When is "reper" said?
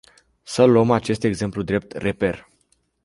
1.91-2.47